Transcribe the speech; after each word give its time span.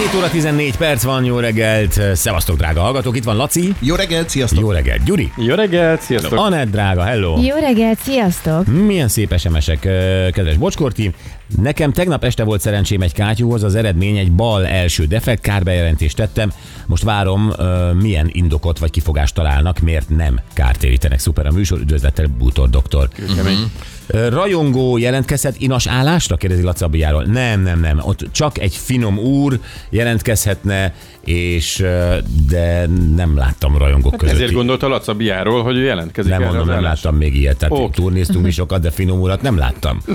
7 0.00 0.14
óra 0.14 0.30
14 0.30 0.76
perc 0.76 1.02
van, 1.02 1.24
jó 1.24 1.38
reggelt, 1.38 2.00
szevasztok 2.14 2.56
drága 2.56 2.80
hallgatók, 2.80 3.16
itt 3.16 3.24
van 3.24 3.36
Laci. 3.36 3.74
Jó 3.80 3.94
reggelt, 3.94 4.28
sziasztok! 4.28 4.60
Jó 4.60 4.70
reggelt, 4.70 5.04
Gyuri. 5.04 5.32
Jó 5.36 5.54
reggelt, 5.54 6.00
sziasztok! 6.00 6.38
Anett 6.38 6.70
drága, 6.70 7.02
hello. 7.02 7.42
Jó 7.42 7.56
reggelt, 7.56 7.98
sziasztok! 7.98 8.66
Milyen 8.66 9.08
szép 9.08 9.38
SMS-ek, 9.38 9.84
ö, 9.84 10.28
kedves 10.32 10.56
Bocskorti. 10.56 11.14
Nekem 11.62 11.92
tegnap 11.92 12.24
este 12.24 12.44
volt 12.44 12.60
szerencsém 12.60 13.00
egy 13.00 13.12
kátyúhoz, 13.12 13.62
az 13.62 13.74
eredmény 13.74 14.16
egy 14.16 14.32
bal 14.32 14.66
első 14.66 15.06
defekt, 15.06 15.42
kárbejelentést 15.42 16.16
tettem. 16.16 16.52
Most 16.86 17.02
várom, 17.02 17.52
milyen 18.00 18.28
indokot 18.32 18.78
vagy 18.78 18.90
kifogást 18.90 19.34
találnak, 19.34 19.78
miért 19.78 20.08
nem 20.08 20.40
kártérítenek. 20.52 21.18
Szuper 21.18 21.46
a 21.46 21.52
műsor, 21.52 21.78
üdvözlettel 21.78 22.26
Bútor 22.38 22.70
doktor. 22.70 23.08
Kemény. 23.36 23.56
Ö, 23.56 23.99
Rajongó 24.28 24.98
jelentkezhet 24.98 25.54
inas 25.58 25.86
állásra? 25.86 26.36
Kérdezi 26.36 26.62
Laci 26.62 26.84
Abijáról. 26.84 27.24
Nem, 27.24 27.62
nem, 27.62 27.80
nem. 27.80 28.00
Ott 28.02 28.24
csak 28.32 28.58
egy 28.58 28.76
finom 28.76 29.18
úr 29.18 29.60
jelentkezhetne, 29.90 30.94
és 31.24 31.84
de 32.48 32.86
nem 33.16 33.36
láttam 33.36 33.78
rajongók 33.78 34.16
között. 34.16 34.34
Ezért 34.34 34.52
gondolta 34.52 34.88
Laca 34.88 35.14
Biáról, 35.14 35.62
hogy 35.62 35.76
ő 35.76 35.82
jelentkezik 35.82 36.30
nem 36.30 36.42
mondom, 36.42 36.66
nem 36.66 36.82
láttam 36.82 37.16
még 37.16 37.36
ilyet. 37.36 37.56
Tehát 37.56 37.74
okay. 37.74 37.90
turnéztunk 37.90 38.44
mi 38.44 38.50
sokat, 38.50 38.80
de 38.80 38.90
finom 38.90 39.20
urat 39.20 39.42
nem 39.42 39.58
láttam. 39.58 40.00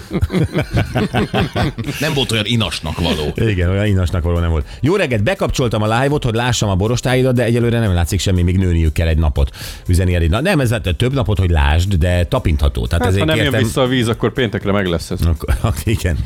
Nem 2.00 2.14
volt 2.14 2.32
olyan 2.32 2.46
inasnak 2.46 3.00
való. 3.00 3.50
Igen, 3.50 3.70
olyan 3.70 3.86
inasnak 3.86 4.24
való 4.24 4.40
nem 4.40 4.50
volt. 4.50 4.66
Jó 4.82 4.96
reggelt, 4.96 5.24
bekapcsoltam 5.24 5.82
a 5.82 6.00
live-ot, 6.00 6.24
hogy 6.24 6.34
lássam 6.34 6.70
a 6.70 6.76
borostáidat, 6.76 7.36
de 7.36 7.44
egyelőre 7.44 7.80
nem 7.80 7.94
látszik 7.94 8.20
semmi, 8.20 8.42
még 8.42 8.58
nőniük 8.58 8.94
kell 8.94 9.08
egy 9.08 9.18
napot. 9.18 9.50
Üzeni 9.88 10.16
Elina. 10.16 10.42
Nem, 10.42 10.60
ez 10.60 10.72
hát 10.72 10.96
több 10.98 11.14
napot, 11.14 11.40
hogy 11.40 11.50
lásd, 11.50 11.94
de 11.94 12.24
tapintható. 12.26 12.88
Tehát 12.88 13.04
Hát, 13.06 13.14
ha 13.14 13.20
ezért 13.20 13.26
nem 13.26 13.36
jön 13.36 13.46
kértem... 13.46 13.64
vissza 13.64 13.85
a 13.86 13.88
víz, 13.88 14.08
akkor 14.08 14.34
péntekre 14.34 14.72
meg 14.72 14.86
lesz 14.86 15.12
ez. 15.12 15.22
Akkor, 15.22 15.56
ak- 15.62 15.86
igen. 15.86 16.18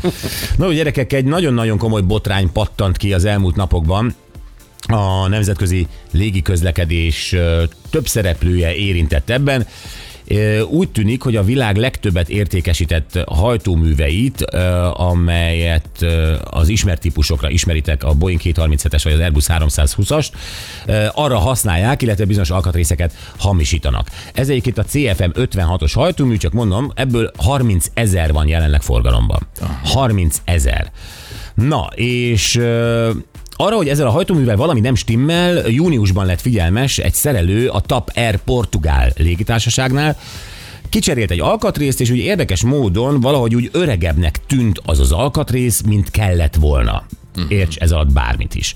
No, 0.58 0.72
gyerekek, 0.72 1.14
egy 1.14 1.26
nagyon-nagyon 1.26 1.78
komoly 1.78 2.02
botrány 2.02 2.52
pattant 2.52 2.98
ki 2.98 3.14
az 3.14 3.26
elmúlt 3.26 3.56
napokban. 3.56 4.16
A 4.88 5.28
nemzetközi 5.28 5.88
légiközlekedés 6.12 7.36
több 7.90 8.08
szereplője 8.08 8.76
érintett 8.76 9.30
ebben. 9.30 9.68
Úgy 10.70 10.90
tűnik, 10.90 11.22
hogy 11.22 11.36
a 11.36 11.44
világ 11.44 11.78
legtöbbet 11.78 12.30
értékesített 12.30 13.20
hajtóműveit, 13.28 14.42
amelyet 14.94 16.06
az 16.44 16.70
ismert 16.70 17.02
típusokra 17.02 17.50
ismeritek, 17.50 18.04
a 18.04 18.14
Boeing 18.14 18.42
237-es 18.44 19.02
vagy 19.04 19.14
az 19.14 19.20
Airbus 19.20 19.46
320-ast, 19.48 20.28
ö, 20.86 21.06
arra 21.14 21.38
használják, 21.38 22.02
illetve 22.02 22.26
bizonyos 22.26 22.50
alkatrészeket 22.50 23.14
hamisítanak. 23.38 24.08
Ez 24.34 24.50
egyébként 24.50 24.78
a 24.78 24.84
CFM 24.84 25.30
56-os 25.34 25.92
hajtómű, 25.94 26.38
csak 26.38 26.54
mondom, 26.54 26.92
ebből 26.96 27.32
30 27.38 27.86
ezer 27.94 28.32
van 28.32 28.48
jelenleg 28.48 28.82
forgalomban. 28.82 29.48
30 29.84 30.42
ezer. 30.46 30.92
Na, 31.54 31.88
és 31.96 32.62
arra, 33.62 33.76
hogy 33.76 33.88
ezzel 33.88 34.08
a 34.08 34.12
hajtóművel 34.12 34.56
valami 34.56 34.80
nem 34.80 34.96
stimmel, 34.96 35.70
júniusban 35.70 36.26
lett 36.26 36.42
figyelmes 36.42 36.98
egy 36.98 37.14
szerelő 37.14 37.68
a 37.68 37.80
TAP 37.80 38.12
Air 38.16 38.38
Portugál 38.38 39.12
légitársaságnál, 39.18 40.18
Kicserélt 40.90 41.32
egy 41.32 41.40
alkatrészt, 41.40 42.02
és 42.02 42.10
úgy 42.10 42.18
érdekes 42.18 42.64
módon 42.64 43.20
valahogy 43.20 43.56
úgy 43.56 43.70
öregebbnek 43.72 44.46
tűnt 44.46 44.82
az 44.86 45.00
az 45.00 45.12
alkatrész, 45.12 45.82
mint 45.82 46.12
kellett 46.12 46.56
volna. 46.56 47.04
Érts 47.48 47.78
ez 47.78 47.92
alatt 47.92 48.14
bármit 48.14 48.56
is. 48.56 48.76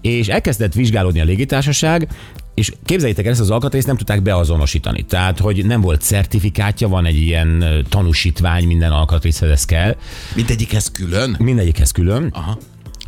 És 0.00 0.28
elkezdett 0.28 0.72
vizsgálódni 0.72 1.20
a 1.20 1.24
légitársaság, 1.24 2.08
és 2.54 2.72
képzeljétek 2.84 3.24
el, 3.24 3.30
ezt 3.30 3.40
az 3.40 3.50
alkatrészt 3.50 3.86
nem 3.86 3.96
tudták 3.96 4.22
beazonosítani. 4.22 5.02
Tehát, 5.02 5.38
hogy 5.38 5.66
nem 5.66 5.80
volt 5.80 6.02
certifikátja, 6.02 6.88
van 6.88 7.04
egy 7.04 7.16
ilyen 7.16 7.64
tanúsítvány 7.88 8.66
minden 8.66 8.92
alkatrészhez, 8.92 9.50
ez 9.50 9.64
kell. 9.64 9.96
Mindegyikhez 10.34 10.90
külön? 10.90 11.36
Mindegyikhez 11.38 11.90
külön. 11.90 12.30
Aha. 12.32 12.58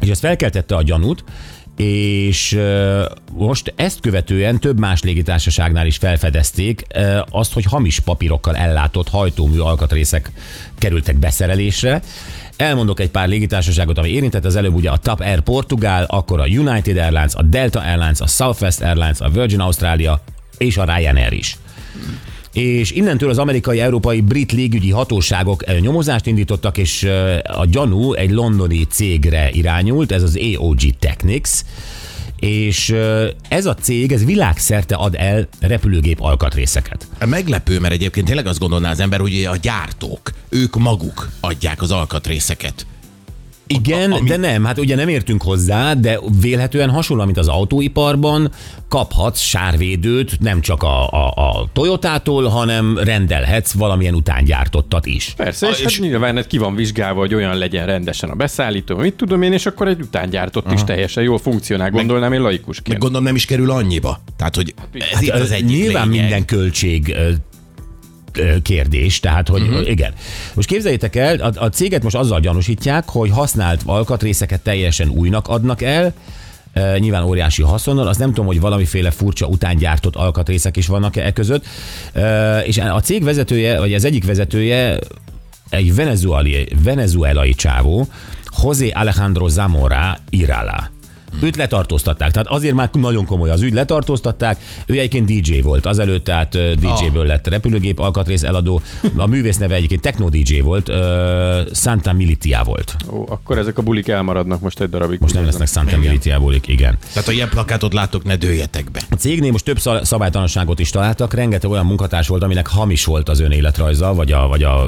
És 0.02 0.08
ez 0.08 0.18
felkeltette 0.18 0.76
a 0.76 0.82
gyanút, 0.82 1.24
és 1.76 2.58
most 3.32 3.72
ezt 3.76 4.00
követően 4.00 4.60
több 4.60 4.78
más 4.78 5.02
légitársaságnál 5.02 5.86
is 5.86 5.96
felfedezték 5.96 6.82
azt, 7.30 7.52
hogy 7.52 7.64
hamis 7.64 8.00
papírokkal 8.00 8.56
ellátott 8.56 9.08
hajtómű 9.08 9.58
alkatrészek 9.58 10.30
kerültek 10.78 11.16
beszerelésre. 11.16 12.02
Elmondok 12.56 13.00
egy 13.00 13.10
pár 13.10 13.28
légitársaságot, 13.28 13.98
ami 13.98 14.08
érintett, 14.08 14.44
az 14.44 14.56
előbb 14.56 14.74
ugye 14.74 14.90
a 14.90 14.96
TAP 14.96 15.20
Air 15.20 15.40
Portugál, 15.40 16.04
akkor 16.04 16.40
a 16.40 16.46
United 16.46 16.96
Airlines, 16.96 17.34
a 17.34 17.42
Delta 17.42 17.80
Airlines, 17.80 18.20
a 18.20 18.26
Southwest 18.26 18.80
Airlines, 18.80 19.20
a 19.20 19.28
Virgin 19.28 19.60
Australia 19.60 20.22
és 20.58 20.76
a 20.76 20.84
Ryanair 20.84 21.32
is 21.32 21.56
és 22.52 22.90
innentől 22.90 23.30
az 23.30 23.38
amerikai, 23.38 23.80
európai, 23.80 24.20
brit 24.20 24.52
légügyi 24.52 24.90
hatóságok 24.90 25.68
eh, 25.68 25.78
nyomozást 25.80 26.26
indítottak, 26.26 26.78
és 26.78 27.02
eh, 27.02 27.38
a 27.60 27.66
gyanú 27.66 28.12
egy 28.12 28.30
londoni 28.30 28.84
cégre 28.84 29.50
irányult, 29.50 30.12
ez 30.12 30.22
az 30.22 30.38
AOG 30.56 30.80
Technics, 30.98 31.50
és 32.38 32.90
eh, 32.90 33.28
ez 33.48 33.66
a 33.66 33.74
cég, 33.74 34.12
ez 34.12 34.24
világszerte 34.24 34.94
ad 34.94 35.14
el 35.18 35.48
repülőgép 35.60 36.20
alkatrészeket. 36.20 37.06
Meglepő, 37.26 37.78
mert 37.78 37.94
egyébként 37.94 38.26
tényleg 38.26 38.46
azt 38.46 38.58
gondolná 38.58 38.90
az 38.90 39.00
ember, 39.00 39.20
hogy 39.20 39.44
a 39.44 39.56
gyártók, 39.56 40.32
ők 40.48 40.76
maguk 40.76 41.30
adják 41.40 41.82
az 41.82 41.90
alkatrészeket. 41.90 42.86
Igen, 43.74 44.12
ami- 44.12 44.28
de 44.28 44.36
nem, 44.36 44.64
hát 44.64 44.78
ugye 44.78 44.94
nem 44.96 45.08
értünk 45.08 45.42
hozzá, 45.42 45.94
de 45.94 46.18
vélhetően 46.40 46.90
hasonlóan, 46.90 47.26
mint 47.26 47.38
az 47.38 47.48
autóiparban, 47.48 48.50
kaphatsz 48.88 49.40
sárvédőt 49.40 50.40
nem 50.40 50.60
csak 50.60 50.82
a, 50.82 51.08
a, 51.10 51.26
a 51.36 51.68
Toyotától, 51.72 52.48
hanem 52.48 52.98
rendelhetsz 52.98 53.72
valamilyen 53.72 54.14
utángyártottat 54.14 55.06
is. 55.06 55.32
Persze, 55.36 55.68
és, 55.68 55.78
és- 55.80 55.82
hát 55.82 55.98
nyilván 56.08 56.36
ez 56.36 56.46
ki 56.46 56.58
van 56.58 56.74
vizsgálva, 56.74 57.20
hogy 57.20 57.34
olyan 57.34 57.56
legyen 57.56 57.86
rendesen 57.86 58.30
a 58.30 58.34
beszállító, 58.34 58.96
mit 58.96 59.14
tudom 59.14 59.42
én, 59.42 59.52
és 59.52 59.66
akkor 59.66 59.88
egy 59.88 60.00
utángyártott 60.00 60.72
is 60.72 60.84
teljesen 60.84 61.22
jól 61.22 61.38
funkcionál, 61.38 61.90
gondolnám 61.90 62.32
én 62.32 62.40
Meg 62.40 62.50
laikusként. 62.50 62.98
gondolom 62.98 63.24
nem 63.24 63.34
is 63.34 63.44
kerül 63.44 63.70
annyiba. 63.70 64.20
Tehát, 64.36 64.56
hogy 64.56 64.74
ez 65.12 65.22
itt 65.22 65.30
az 65.30 65.50
egyik 65.50 65.76
Nyilván 65.76 66.08
lényeg. 66.08 66.20
minden 66.22 66.44
költség 66.44 67.14
kérdés, 68.62 69.20
tehát 69.20 69.48
hogy 69.48 69.62
uh-huh. 69.62 69.90
igen. 69.90 70.12
Most 70.54 70.68
képzeljétek 70.68 71.16
el, 71.16 71.40
a, 71.40 71.64
a 71.64 71.68
céget 71.68 72.02
most 72.02 72.16
azzal 72.16 72.40
gyanúsítják, 72.40 73.08
hogy 73.08 73.30
használt 73.30 73.82
alkatrészeket 73.86 74.60
teljesen 74.60 75.08
újnak 75.08 75.48
adnak 75.48 75.82
el, 75.82 76.14
Uh, 76.74 76.98
nyilván 76.98 77.22
óriási 77.22 77.62
haszonnal, 77.62 78.06
azt 78.06 78.18
nem 78.18 78.28
tudom, 78.28 78.46
hogy 78.46 78.60
valamiféle 78.60 79.10
furcsa 79.10 79.46
utángyártott 79.46 80.16
alkatrészek 80.16 80.76
is 80.76 80.86
vannak 80.86 81.16
e 81.16 81.32
között. 81.32 81.64
Uh, 82.14 82.68
és 82.68 82.78
a 82.78 83.00
cég 83.00 83.24
vezetője, 83.24 83.78
vagy 83.78 83.94
az 83.94 84.04
egyik 84.04 84.24
vezetője 84.24 84.98
egy 85.68 85.94
venezuelai, 85.94 86.68
venezuelai 86.82 87.54
csávó, 87.54 88.08
José 88.62 88.90
Alejandro 88.90 89.48
Zamora 89.48 90.18
Irala. 90.30 90.90
Őt 91.40 91.56
letartóztatták, 91.56 92.30
tehát 92.30 92.48
azért 92.48 92.74
már 92.74 92.90
nagyon 92.92 93.26
komoly 93.26 93.50
az 93.50 93.62
ügy, 93.62 93.72
letartóztatták. 93.72 94.58
Ő 94.86 94.98
egyébként 94.98 95.26
DJ 95.26 95.60
volt, 95.60 95.86
azelőtt 95.86 96.24
tehát 96.24 96.58
DJ-ből 96.78 97.26
lett 97.26 97.46
repülőgép 97.46 97.98
alkatrész 97.98 98.42
eladó. 98.42 98.80
A 99.16 99.26
művész 99.26 99.56
neve 99.56 99.74
egyébként 99.74 100.00
Techno 100.00 100.28
DJ 100.28 100.60
volt, 100.60 100.88
ö, 100.88 101.60
Santa 101.74 102.12
Militia 102.12 102.62
volt. 102.64 102.96
Ó, 103.10 103.24
akkor 103.28 103.58
ezek 103.58 103.78
a 103.78 103.82
bulik 103.82 104.08
elmaradnak 104.08 104.60
most 104.60 104.80
egy 104.80 104.88
darabig. 104.88 105.20
Most 105.20 105.34
nem 105.34 105.44
lesznek 105.44 105.68
Santa 105.68 105.98
Militiából, 105.98 106.54
igen. 106.66 106.98
Tehát, 107.12 107.24
ha 107.24 107.32
ilyen 107.32 107.48
plakátot 107.48 107.92
látok, 107.92 108.24
ne 108.24 108.36
dőljetek 108.36 108.90
be. 108.90 109.00
A 109.10 109.14
cégnél 109.14 109.50
most 109.50 109.64
több 109.64 109.78
szabálytalanságot 110.02 110.78
is 110.78 110.90
találtak, 110.90 111.34
rengeteg 111.34 111.70
olyan 111.70 111.86
munkatárs 111.86 112.28
volt, 112.28 112.42
aminek 112.42 112.66
hamis 112.66 113.04
volt 113.04 113.28
az 113.28 113.40
ön 113.40 113.50
életrajza, 113.50 114.14
vagy 114.14 114.32
a, 114.32 114.46
vagy 114.48 114.62
a 114.62 114.86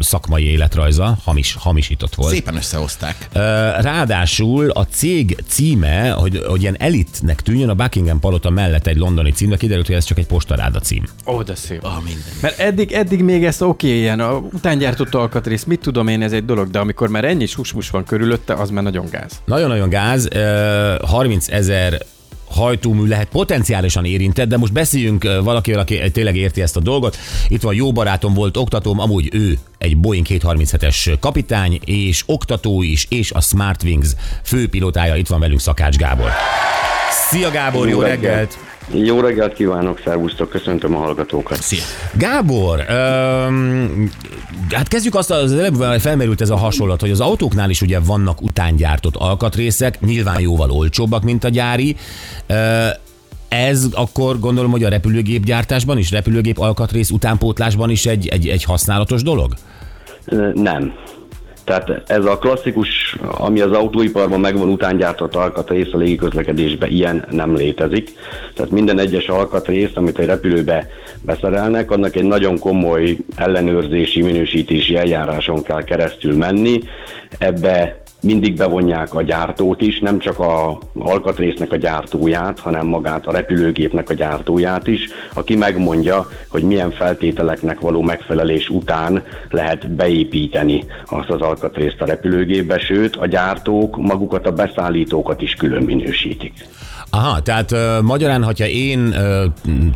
szakmai 0.00 0.44
életrajza, 0.44 1.18
hamis, 1.24 1.54
hamisított 1.58 2.14
volt. 2.14 2.32
Szépen 2.32 2.56
összehozták. 2.56 3.28
Ráadásul 3.80 4.70
a 4.70 4.84
cég 4.86 5.36
címe, 5.76 6.10
hogy, 6.10 6.42
hogy 6.46 6.60
ilyen 6.60 6.76
elitnek 6.78 7.40
tűnjön, 7.40 7.68
a 7.68 7.74
Buckingham 7.74 8.20
palota 8.20 8.50
mellett 8.50 8.86
egy 8.86 8.96
londoni 8.96 9.30
cím, 9.30 9.48
de 9.48 9.56
kiderült, 9.56 9.86
hogy 9.86 9.96
ez 9.96 10.04
csak 10.04 10.18
egy 10.18 10.26
postaráda 10.26 10.78
cím. 10.78 11.04
Ó, 11.26 11.42
de 11.42 11.54
szép. 11.54 11.84
Ah, 11.84 12.02
minden. 12.04 12.22
Mert 12.40 12.58
eddig, 12.58 12.92
eddig 12.92 13.22
még 13.22 13.44
ezt 13.44 13.62
oké, 13.62 13.98
ilyen 13.98 14.20
a 14.20 14.36
utángyártott 14.36 15.14
alkatrész, 15.14 15.64
mit 15.64 15.80
tudom 15.80 16.08
én, 16.08 16.22
ez 16.22 16.32
egy 16.32 16.44
dolog, 16.44 16.70
de 16.70 16.78
amikor 16.78 17.08
már 17.08 17.24
ennyi 17.24 17.46
susmus 17.46 17.90
van 17.90 18.04
körülötte, 18.04 18.54
az 18.54 18.70
már 18.70 18.82
nagyon 18.82 19.06
gáz. 19.10 19.40
Nagyon-nagyon 19.44 19.88
gáz, 19.88 20.28
ö, 20.32 20.94
30 21.06 21.48
ezer 21.48 21.98
hajtómű 22.48 23.06
lehet 23.06 23.28
potenciálisan 23.28 24.04
érintett, 24.04 24.48
de 24.48 24.56
most 24.56 24.72
beszéljünk 24.72 25.24
valakivel, 25.42 25.80
aki 25.80 26.10
tényleg 26.10 26.36
érti 26.36 26.62
ezt 26.62 26.76
a 26.76 26.80
dolgot. 26.80 27.16
Itt 27.48 27.62
van 27.62 27.74
jó 27.74 27.92
barátom, 27.92 28.34
volt 28.34 28.56
oktatóm, 28.56 29.00
amúgy 29.00 29.28
ő 29.32 29.58
egy 29.78 29.96
Boeing 29.96 30.26
237-es 30.28 31.16
kapitány, 31.20 31.80
és 31.84 32.22
oktató 32.26 32.82
is, 32.82 33.06
és 33.10 33.32
a 33.32 33.40
Smartwings 33.40 34.08
főpilotája. 34.42 35.16
Itt 35.16 35.28
van 35.28 35.40
velünk 35.40 35.60
Szakács 35.60 35.96
Gábor. 35.96 36.30
Szia 37.10 37.50
Gábor, 37.50 37.88
jó, 37.88 38.00
jó 38.00 38.00
reggelt! 38.00 38.58
Jó 38.92 39.20
reggelt 39.20 39.54
kívánok, 39.54 40.00
szervusztok, 40.04 40.48
köszöntöm 40.48 40.94
a 40.94 40.98
hallgatókat. 40.98 41.62
Szia. 41.62 41.82
Gábor, 42.12 42.84
öm, 42.88 44.10
hát 44.70 44.88
kezdjük 44.88 45.14
azt, 45.14 45.30
az 45.30 45.52
előbb 45.52 46.00
felmerült 46.00 46.40
ez 46.40 46.50
a 46.50 46.56
hasonlat, 46.56 47.00
hogy 47.00 47.10
az 47.10 47.20
autóknál 47.20 47.70
is 47.70 47.82
ugye 47.82 47.98
vannak 48.00 48.42
utángyártott 48.42 49.16
alkatrészek, 49.16 50.00
nyilván 50.00 50.40
jóval 50.40 50.70
olcsóbbak, 50.70 51.22
mint 51.22 51.44
a 51.44 51.48
gyári. 51.48 51.96
Ö, 52.46 52.86
ez 53.48 53.86
akkor 53.92 54.38
gondolom, 54.38 54.70
hogy 54.70 54.84
a 54.84 54.88
repülőgép 54.88 55.44
gyártásban 55.44 55.98
is, 55.98 56.10
repülőgép 56.10 56.58
alkatrész 56.58 57.10
utánpótlásban 57.10 57.90
is 57.90 58.06
egy, 58.06 58.28
egy, 58.28 58.48
egy 58.48 58.64
használatos 58.64 59.22
dolog? 59.22 59.54
Nem. 60.54 60.92
Tehát 61.66 62.02
ez 62.06 62.24
a 62.24 62.38
klasszikus, 62.38 63.16
ami 63.20 63.60
az 63.60 63.72
autóiparban 63.72 64.40
megvan 64.40 64.68
utángyártott 64.68 65.34
alkatrész 65.34 65.92
a 65.92 65.96
légiközlekedésben, 65.96 66.90
ilyen 66.90 67.24
nem 67.30 67.56
létezik. 67.56 68.12
Tehát 68.54 68.70
minden 68.70 68.98
egyes 68.98 69.28
alkatrész, 69.28 69.90
amit 69.94 70.18
egy 70.18 70.26
repülőbe 70.26 70.88
beszerelnek, 71.22 71.90
annak 71.90 72.16
egy 72.16 72.24
nagyon 72.24 72.58
komoly 72.58 73.16
ellenőrzési, 73.36 74.22
minősítési 74.22 74.96
eljáráson 74.96 75.62
kell 75.62 75.84
keresztül 75.84 76.36
menni. 76.36 76.80
Ebbe 77.38 78.02
mindig 78.22 78.56
bevonják 78.56 79.14
a 79.14 79.22
gyártót 79.22 79.80
is, 79.80 79.98
nem 79.98 80.18
csak 80.18 80.38
a 80.38 80.78
alkatrésznek 80.98 81.72
a 81.72 81.76
gyártóját, 81.76 82.58
hanem 82.58 82.86
magát 82.86 83.26
a 83.26 83.32
repülőgépnek 83.32 84.10
a 84.10 84.14
gyártóját 84.14 84.86
is, 84.86 85.08
aki 85.34 85.56
megmondja, 85.56 86.28
hogy 86.48 86.62
milyen 86.62 86.90
feltételeknek 86.90 87.80
való 87.80 88.02
megfelelés 88.02 88.68
után 88.68 89.22
lehet 89.50 89.90
beépíteni 89.90 90.84
azt 91.04 91.30
az 91.30 91.40
alkatrészt 91.40 92.00
a 92.00 92.04
repülőgépbe, 92.04 92.78
sőt 92.78 93.16
a 93.16 93.26
gyártók 93.26 93.96
magukat 93.96 94.46
a 94.46 94.52
beszállítókat 94.52 95.42
is 95.42 95.54
külön 95.54 95.82
minősítik. 95.82 96.52
Aha, 97.10 97.42
tehát 97.42 97.72
uh, 97.72 98.02
magyarán, 98.02 98.44
hogyha 98.44 98.66
én 98.66 99.06
uh, 99.06 99.44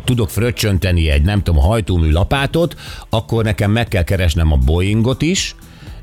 tudok 0.03 0.29
fröccsönteni 0.29 1.09
egy, 1.09 1.21
nem 1.21 1.43
tudom, 1.43 1.61
hajtómű 1.61 2.11
lapátot, 2.11 2.75
akkor 3.09 3.43
nekem 3.43 3.71
meg 3.71 3.87
kell 3.87 4.03
keresnem 4.03 4.51
a 4.51 4.57
Boeingot 4.65 5.21
is, 5.21 5.55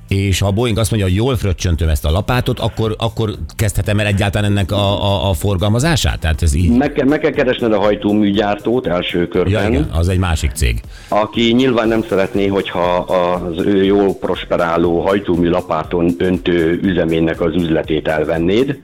és 0.08 0.38
ha 0.38 0.46
a 0.46 0.50
Boeing 0.50 0.78
azt 0.78 0.90
mondja, 0.90 1.08
hogy 1.08 1.16
jól 1.16 1.36
fröccsöntöm 1.36 1.88
ezt 1.88 2.04
a 2.04 2.10
lapátot, 2.10 2.58
akkor, 2.58 2.94
akkor 2.98 3.30
kezdhetem 3.56 3.98
el 3.98 4.06
egyáltalán 4.06 4.50
ennek 4.50 4.72
a, 4.72 5.02
a, 5.02 5.28
a 5.28 5.32
forgalmazását? 5.32 6.20
Tehát 6.20 6.42
ez 6.42 6.54
így... 6.54 6.76
Meg 6.76 6.92
kell, 6.92 7.06
meg 7.06 7.20
kell 7.20 7.30
keresned 7.30 7.72
a 7.72 7.78
hajtóműgyártót 7.78 8.86
első 8.86 9.28
körben. 9.28 9.62
Ja, 9.62 9.68
igen, 9.68 9.90
az 9.92 10.08
egy 10.08 10.18
másik 10.18 10.50
cég. 10.50 10.80
aki 11.08 11.52
nyilván 11.52 11.88
nem 11.88 12.04
szeretné, 12.08 12.46
hogyha 12.46 12.94
az 12.96 13.64
ő 13.66 13.84
jól 13.84 14.14
prosperáló 14.14 15.00
hajtómű 15.00 15.48
lapáton 15.48 16.14
öntő 16.18 16.80
üzemének 16.82 17.40
az 17.40 17.54
üzletét 17.54 18.08
elvennéd, 18.08 18.78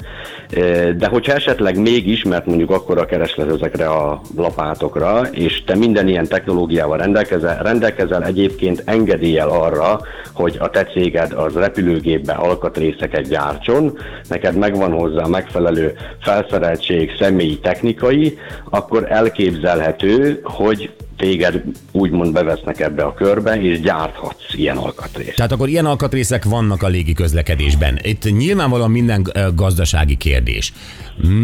Eh, 0.54 0.92
de 0.92 1.06
hogyha 1.06 1.32
esetleg 1.32 1.78
mégis, 1.78 2.22
mert 2.22 2.46
mondjuk 2.46 2.70
akkor 2.70 2.98
a 2.98 3.04
kereslet 3.04 3.50
ezekre 3.50 3.86
a 3.86 4.20
lapátokra, 4.36 5.20
és 5.30 5.64
te 5.64 5.76
minden 5.76 6.08
ilyen 6.08 6.26
technológiával 6.26 6.98
rendelkezel, 6.98 7.62
rendelkezel 7.62 8.24
egyébként 8.24 8.82
engedéllyel 8.84 9.48
arra, 9.48 10.00
hogy 10.32 10.56
a 10.58 10.70
te 10.70 10.84
céged 11.14 11.32
az 11.32 11.54
repülőgépbe 11.54 12.32
alkatrészeket 12.32 13.28
gyártson, 13.28 13.98
neked 14.28 14.56
megvan 14.56 14.92
hozzá 14.92 15.26
megfelelő 15.26 15.94
felszereltség, 16.20 17.10
személyi, 17.18 17.58
technikai, 17.58 18.38
akkor 18.70 19.12
elképzelhető, 19.12 20.40
hogy 20.42 20.90
téged 21.16 21.62
úgymond 21.92 22.32
bevesznek 22.32 22.80
ebbe 22.80 23.02
a 23.02 23.14
körbe, 23.14 23.60
és 23.60 23.80
gyárthatsz 23.80 24.54
ilyen 24.54 24.76
alkatrészt. 24.76 25.36
Tehát 25.36 25.52
akkor 25.52 25.68
ilyen 25.68 25.86
alkatrészek 25.86 26.44
vannak 26.44 26.82
a 26.82 26.88
légi 26.88 27.12
közlekedésben. 27.12 27.98
Itt 28.02 28.36
nyilvánvalóan 28.36 28.90
minden 28.90 29.26
gazdasági 29.54 30.16
kérdés. 30.16 30.72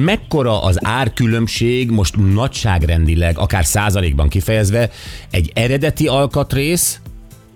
Mekkora 0.04 0.62
az 0.62 0.78
árkülönbség 0.82 1.90
most 1.90 2.14
nagyságrendileg, 2.34 3.38
akár 3.38 3.64
százalékban 3.64 4.28
kifejezve, 4.28 4.90
egy 5.30 5.50
eredeti 5.54 6.06
alkatrész, 6.06 7.00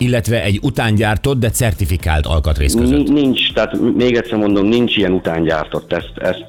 illetve 0.05 0.43
egy 0.43 0.59
utángyártott, 0.63 1.39
de 1.39 1.51
certifikált 1.51 2.27
alkatrész 2.27 2.75
között? 2.75 3.07
Ni- 3.09 3.21
Nincs, 3.21 3.53
tehát 3.53 3.77
még 3.97 4.15
egyszer 4.17 4.39
mondom, 4.39 4.67
nincs 4.67 4.97
ilyen 4.97 5.13
utángyártott. 5.13 5.93
Ezt, 5.93 6.13
ezt 6.15 6.45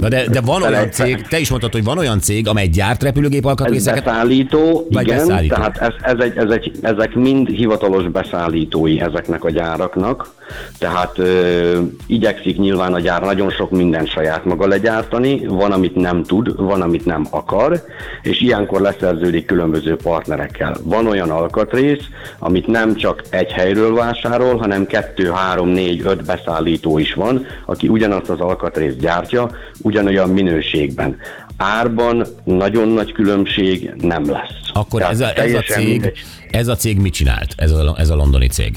Na 0.00 0.08
de, 0.08 0.26
de 0.28 0.40
van 0.40 0.62
olyan 0.62 0.90
cég, 0.90 1.26
te 1.28 1.38
is 1.38 1.50
mondtad, 1.50 1.72
hogy 1.72 1.84
van 1.84 1.98
olyan 1.98 2.20
cég, 2.20 2.48
amely 2.48 2.66
gyárt 2.68 3.02
repülőgép 3.02 3.42
Ez 3.44 3.48
alkatrészeket. 3.48 4.04
beszállító, 4.04 4.86
Vagy 4.90 5.06
igen, 5.06 5.16
beszállító. 5.18 5.54
tehát 5.54 5.76
ez, 5.78 5.92
ez 6.00 6.18
egy, 6.18 6.36
ez 6.36 6.50
egy, 6.50 6.72
ezek 6.82 7.14
mind 7.14 7.48
hivatalos 7.48 8.08
beszállítói 8.08 9.00
ezeknek 9.00 9.44
a 9.44 9.50
gyáraknak, 9.50 10.34
tehát 10.78 11.18
ö, 11.18 11.78
igyekszik 12.06 12.58
nyilván 12.58 12.94
a 12.94 13.00
gyár 13.00 13.22
nagyon 13.22 13.50
sok 13.50 13.70
mindent 13.70 14.08
saját 14.08 14.44
maga 14.44 14.66
legyártani, 14.66 15.46
van, 15.46 15.72
amit 15.72 15.94
nem 15.94 16.22
tud, 16.22 16.56
van, 16.56 16.82
amit 16.82 17.04
nem 17.04 17.26
akar, 17.30 17.82
és 18.22 18.40
ilyenkor 18.40 18.80
leszerződik 18.80 19.46
különböző 19.46 19.96
partnerekkel. 19.96 20.76
Van 20.82 21.06
olyan 21.06 21.30
alkatrész, 21.30 22.02
amit 22.44 22.66
nem 22.66 22.94
csak 22.94 23.22
egy 23.30 23.50
helyről 23.50 23.94
vásárol, 23.94 24.56
hanem 24.56 24.86
kettő, 24.86 25.30
három, 25.30 25.68
négy, 25.68 26.00
öt 26.04 26.24
beszállító 26.24 26.98
is 26.98 27.14
van, 27.14 27.46
aki 27.66 27.88
ugyanazt 27.88 28.28
az 28.28 28.40
alkatrészt 28.40 28.98
gyártja, 28.98 29.50
ugyanolyan 29.82 30.28
minőségben. 30.28 31.16
Árban 31.56 32.26
nagyon 32.44 32.88
nagy 32.88 33.12
különbség 33.12 33.92
nem 34.00 34.30
lesz. 34.30 34.70
Akkor 34.72 35.00
Tehát 35.00 35.14
ez 35.14 35.20
a, 35.20 35.40
ez 35.40 35.54
a 35.54 35.60
cég, 35.60 35.88
mindegy. 35.88 36.18
ez 36.50 36.68
a 36.68 36.76
cég 36.76 36.98
mit 36.98 37.12
csinált? 37.12 37.54
Ez 37.56 37.70
a, 37.70 37.94
ez 37.98 38.10
a 38.10 38.14
londoni 38.14 38.46
cég. 38.46 38.76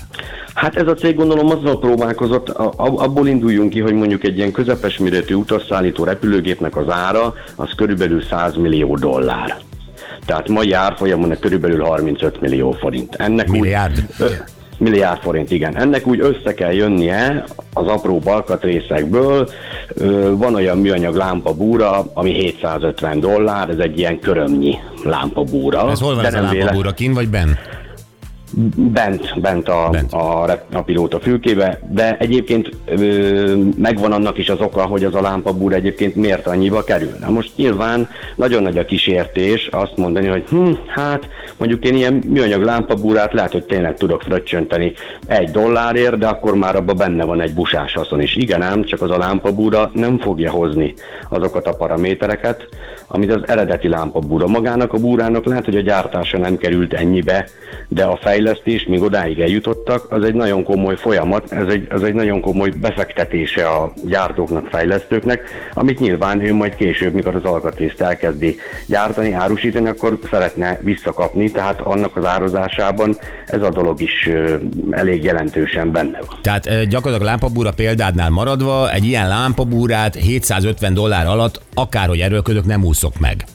Hát 0.54 0.76
ez 0.76 0.88
a 0.88 0.94
cég 0.94 1.16
gondolom 1.16 1.50
azzal 1.50 1.80
próbálkozott, 1.80 2.50
abból 2.78 3.28
induljunk 3.28 3.70
ki, 3.70 3.80
hogy 3.80 3.94
mondjuk 3.94 4.24
egy 4.24 4.38
ilyen 4.38 4.52
közepes 4.52 4.98
méretű 4.98 5.34
utasszállító 5.34 6.04
repülőgépnek 6.04 6.78
az 6.78 6.90
ára 6.90 7.34
az 7.56 7.70
körülbelül 7.76 8.22
100 8.22 8.56
millió 8.56 8.96
dollár. 8.96 9.58
Tehát 10.26 10.48
mai 10.48 10.72
árfolyamon 10.74 11.38
körülbelül 11.40 11.84
35 11.84 12.42
millió 12.42 12.72
forint. 12.72 13.16
Ennek 13.16 13.48
Milliárd? 13.50 13.98
Úgy, 14.20 14.38
milliárd 14.78 15.22
forint, 15.22 15.52
igen. 15.52 15.78
Ennek 15.78 16.08
úgy 16.08 16.20
össze 16.20 16.54
kell 16.54 16.72
jönnie 16.74 17.44
az 17.74 17.88
apró 17.88 18.22
alkatrészekből. 18.26 19.50
Ö, 19.94 20.32
Van 20.38 20.56
olyan 20.56 20.78
műanyag 20.78 21.16
lámpabúra, 21.16 22.06
ami 22.14 22.32
750 22.34 23.20
dollár, 23.20 23.70
ez 23.70 23.78
egy 23.78 23.98
ilyen 24.00 24.20
körömnyi 24.20 24.76
lámpabúra. 25.04 25.90
Ez 25.92 26.00
hol 26.00 26.16
van 26.16 26.26
ez 26.26 26.34
a 26.34 26.40
nem 26.42 26.50
véle- 26.50 26.64
lámpabúra? 26.64 26.92
Kin 26.92 27.14
vagy 27.14 27.30
ben? 27.30 27.58
Bent, 28.76 29.42
bent 29.42 29.68
a, 29.68 29.90
Bent. 29.92 30.14
a, 30.14 30.46
rep- 30.46 30.76
a 30.76 30.82
pilóta 30.82 31.20
fülkébe, 31.20 31.80
de 31.90 32.18
egyébként 32.20 32.70
ö, 32.86 33.56
megvan 33.78 34.12
annak 34.12 34.38
is 34.38 34.50
az 34.50 34.60
oka, 34.60 34.86
hogy 34.86 35.04
az 35.04 35.16
a 35.16 35.22
lámpabúr 35.22 35.74
egyébként 35.74 36.16
miért 36.16 36.48
annyiba 36.48 36.84
kerül. 36.84 37.16
Na 37.20 37.30
most 37.30 37.52
nyilván 37.56 38.10
nagyon 38.36 38.64
nagy 38.64 38.78
a 38.78 38.86
kísértés 38.86 39.68
azt 39.72 39.98
mondani, 39.98 40.28
hogy 40.28 40.44
hm, 40.50 40.72
hát 40.88 41.30
mondjuk 41.58 41.86
én 41.86 41.96
ilyen 41.96 42.24
műanyag 42.28 42.64
lámpabúrát 42.64 43.34
lehet, 43.34 43.52
hogy 43.52 43.64
tényleg 43.64 43.98
tudok 43.98 44.22
fröccsönteni 44.22 44.94
egy 45.28 45.50
dollárért, 45.50 46.18
de 46.18 46.28
akkor 46.28 46.56
már 46.56 46.76
abban 46.76 46.98
benne 46.98 47.24
van 47.26 47.42
egy 47.42 47.54
busás 47.54 47.94
haszon 47.94 48.22
is. 48.22 48.36
Igen 48.36 48.62
ám, 48.62 48.84
csak 48.84 49.02
az 49.02 49.12
a 49.12 49.18
lámpabúra 49.18 49.92
nem 49.94 50.18
fogja 50.20 50.52
hozni 50.52 50.94
azokat 51.30 51.68
a 51.68 51.76
paramétereket, 51.76 52.68
amit 53.08 53.32
az 53.32 53.42
eredeti 53.46 53.88
lámpabúra. 53.88 54.48
Magának 54.48 54.94
a 54.94 54.98
búrának 54.98 55.46
lehet, 55.46 55.66
hogy 55.66 55.76
a 55.76 55.82
gyártása 55.82 56.38
nem 56.38 56.58
került 56.58 56.94
ennyibe, 56.94 57.48
de 57.88 58.04
a 58.04 58.16
fejlesztés, 58.38 58.86
míg 58.86 59.02
odáig 59.02 59.40
eljutottak, 59.40 60.06
az 60.10 60.24
egy 60.24 60.34
nagyon 60.34 60.64
komoly 60.64 60.96
folyamat, 60.96 61.52
ez 61.52 61.68
egy, 61.68 61.88
ez 61.90 62.02
egy 62.02 62.14
nagyon 62.14 62.42
komoly 62.42 62.70
befektetése 62.70 63.68
a 63.68 63.94
gyártóknak, 64.04 64.68
fejlesztőknek, 64.68 65.42
amit 65.74 66.00
nyilván 66.00 66.42
ő 66.42 66.54
majd 66.54 66.76
később, 66.76 67.14
mikor 67.14 67.36
az 67.36 67.44
alkatrészt 67.44 68.02
elkezdi 68.02 68.58
gyártani, 68.86 69.32
árusítani, 69.32 69.88
akkor 69.88 70.20
szeretne 70.30 70.80
visszakapni, 70.82 71.52
tehát 71.52 71.82
annak 71.82 72.16
az 72.16 72.26
árazásában 72.26 73.18
ez 73.46 73.62
a 73.62 73.70
dolog 73.70 74.02
is 74.02 74.30
elég 74.92 75.24
jelentősen 75.24 75.92
benne 75.92 76.20
van. 76.28 76.40
Tehát 76.42 76.66
eh, 76.66 76.84
gyakorlatilag 76.84 77.32
lámpabúra 77.32 77.72
példádnál 77.72 78.30
maradva, 78.30 78.92
egy 78.92 79.06
ilyen 79.06 79.28
lámpabúrát 79.28 80.16
750 80.16 80.94
dollár 80.94 81.26
alatt, 81.26 81.62
akárhogy 81.74 82.20
erőlködök, 82.20 82.66
nem 82.66 82.84
úszok 82.84 83.20
meg. 83.20 83.46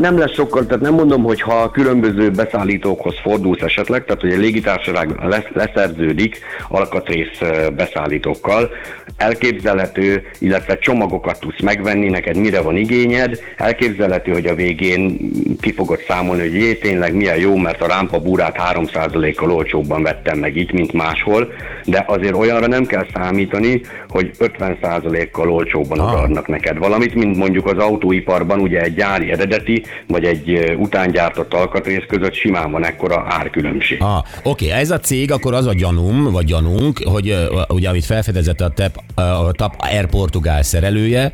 Nem 0.00 0.18
lesz 0.18 0.32
sokkal, 0.32 0.66
tehát 0.66 0.82
nem 0.82 0.94
mondom, 0.94 1.22
hogy 1.22 1.40
ha 1.40 1.70
különböző 1.70 2.30
beszállítókhoz 2.30 3.14
fordulsz 3.22 3.60
esetleg, 3.60 4.04
tehát 4.04 4.20
hogy 4.20 4.32
egy 4.32 4.38
légitársaság 4.38 5.10
lesz, 5.22 5.48
leszerződik 5.52 6.38
alkatrész 6.68 7.38
beszállítókkal, 7.76 8.70
elképzelhető, 9.16 10.22
illetve 10.38 10.78
csomagokat 10.78 11.40
tudsz 11.40 11.60
megvenni, 11.60 12.08
neked 12.08 12.36
mire 12.36 12.60
van 12.60 12.76
igényed, 12.76 13.38
elképzelhető, 13.56 14.32
hogy 14.32 14.46
a 14.46 14.54
végén 14.54 15.30
ki 15.60 15.72
fogod 15.72 16.00
számolni, 16.08 16.42
hogy 16.42 16.54
jé, 16.54 16.74
tényleg 16.74 17.14
milyen 17.14 17.38
jó, 17.38 17.56
mert 17.56 17.82
a 17.82 17.86
rámpabúrát 17.86 18.56
3%-kal 18.72 19.50
olcsóbban 19.50 20.02
vettem 20.02 20.38
meg 20.38 20.56
itt, 20.56 20.72
mint 20.72 20.92
máshol, 20.92 21.52
de 21.84 22.04
azért 22.06 22.34
olyanra 22.34 22.66
nem 22.66 22.84
kell 22.84 23.06
számítani, 23.14 23.80
hogy 24.08 24.30
50%-kal 24.38 25.50
olcsóbban 25.50 25.98
Ah. 25.98 26.12
odaadnak 26.12 26.48
neked 26.48 26.78
valamit, 26.78 27.14
mint 27.14 27.36
mondjuk 27.36 27.66
az 27.66 27.78
autóiparban 27.78 28.60
ugye 28.60 28.80
egy 28.80 28.94
gyári 28.94 29.30
eredeti, 29.54 29.82
vagy 30.08 30.24
egy 30.24 30.74
utángyártott 30.78 31.54
alkatrész 31.54 32.04
között 32.08 32.34
simán 32.34 32.70
van 32.70 32.84
ekkora 32.84 33.26
árkülönbség. 33.28 34.02
Ah, 34.02 34.24
oké, 34.42 34.70
ez 34.70 34.90
a 34.90 34.98
cég, 34.98 35.32
akkor 35.32 35.54
az 35.54 35.66
a 35.66 35.74
gyanúm, 35.74 36.32
vagy 36.32 36.44
gyanunk, 36.44 36.98
hogy 37.04 37.36
ugye, 37.68 37.88
amit 37.88 38.04
felfedezett 38.04 38.60
a, 38.60 38.68
TEP, 38.68 38.96
a 39.14 39.52
TAP 39.52 39.74
Air 39.78 40.06
Portugál 40.06 40.62
szerelője, 40.62 41.32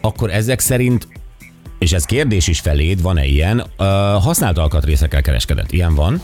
akkor 0.00 0.30
ezek 0.30 0.60
szerint 0.60 1.08
és 1.78 1.92
ez 1.92 2.04
kérdés 2.04 2.48
is 2.48 2.60
feléd, 2.60 3.02
van-e 3.02 3.24
ilyen, 3.24 3.64
használt 4.20 4.58
alkatrészekkel 4.58 5.22
kereskedett? 5.22 5.72
Ilyen 5.72 5.94
van? 5.94 6.22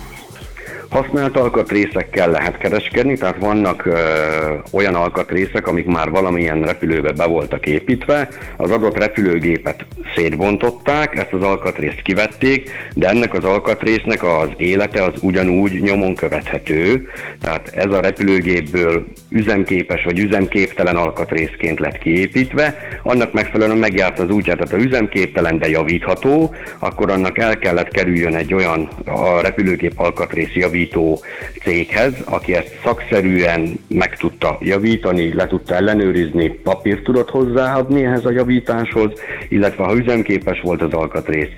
Használt 0.89 1.37
alkatrészekkel 1.37 2.31
lehet 2.31 2.59
kereskedni, 2.59 3.17
tehát 3.17 3.37
vannak 3.39 3.87
ö, 3.87 3.99
olyan 4.71 4.95
alkatrészek, 4.95 5.67
amik 5.67 5.87
már 5.87 6.11
valamilyen 6.11 6.63
repülőbe 6.63 7.13
be 7.13 7.27
voltak 7.27 7.67
építve, 7.67 8.29
az 8.57 8.71
adott 8.71 8.99
repülőgépet 8.99 9.85
szétbontották, 10.15 11.17
ezt 11.17 11.33
az 11.33 11.43
alkatrészt 11.43 12.03
kivették, 12.03 12.71
de 12.95 13.09
ennek 13.09 13.35
az 13.35 13.45
alkatrésznek 13.45 14.23
az 14.23 14.49
élete 14.57 15.03
az 15.03 15.13
ugyanúgy 15.21 15.81
nyomon 15.81 16.15
követhető, 16.15 17.09
tehát 17.41 17.69
ez 17.75 17.93
a 17.93 18.01
repülőgépből 18.01 19.07
üzemképes 19.29 20.05
vagy 20.05 20.19
üzemképtelen 20.19 20.97
alkatrészként 20.97 21.79
lett 21.79 21.99
kiépítve, 21.99 22.79
annak 23.03 23.33
megfelelően 23.33 23.79
megjárt 23.79 24.19
az 24.19 24.31
útját, 24.31 24.59
tehát 24.59 24.73
a 24.73 24.87
üzemképtelen, 24.87 25.59
de 25.59 25.69
javítható, 25.69 26.55
akkor 26.79 27.11
annak 27.11 27.39
el 27.39 27.59
kellett 27.59 27.89
kerüljön 27.89 28.35
egy 28.35 28.55
olyan 28.55 28.89
a 29.05 29.41
repülőgép 29.41 29.93
alkatrész 29.97 30.55
javító 30.77 31.21
céghez, 31.63 32.13
aki 32.25 32.55
ezt 32.55 32.79
szakszerűen 32.85 33.79
meg 33.89 34.17
tudta 34.17 34.59
javítani, 34.61 35.35
le 35.35 35.47
tudta 35.47 35.75
ellenőrizni, 35.75 36.49
papírt 36.49 37.03
tudott 37.03 37.31
hozzáadni 37.31 38.05
ehhez 38.05 38.25
a 38.25 38.31
javításhoz, 38.31 39.13
illetve 39.49 39.85
ha 39.85 39.97
üzemképes 39.97 40.61
volt 40.61 40.83
az 40.83 40.93
alkatrész, 40.93 41.49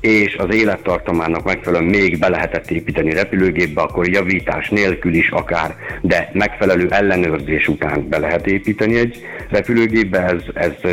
és 0.00 0.36
az 0.36 0.54
élettartamának 0.54 1.44
megfelelően 1.44 1.90
még 1.90 2.18
be 2.18 2.28
lehetett 2.28 2.70
építeni 2.70 3.12
repülőgépbe, 3.12 3.80
akkor 3.82 4.08
javítás 4.08 4.68
nélkül 4.68 5.14
is 5.14 5.30
akár, 5.30 5.76
de 6.02 6.30
megfelelő 6.32 6.88
ellenőrzés 6.90 7.68
után 7.68 8.08
be 8.08 8.18
lehet 8.18 8.46
építeni 8.46 8.98
egy 8.98 9.24
repülőgépbe, 9.50 10.24
ez, 10.24 10.42
ez 10.54 10.92